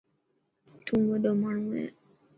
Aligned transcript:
تون 0.85 1.01
وڏو 1.11 1.31
ماڻهو 1.41 1.69
هي. 1.79 1.87